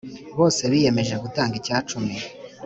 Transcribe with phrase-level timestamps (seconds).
[0.37, 2.13] bose biyemeje gutanga icyacumi.